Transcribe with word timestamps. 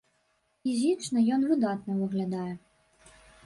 Фізічна 0.63 1.19
ён 1.39 1.47
выдатна 1.53 2.01
выглядае. 2.01 2.51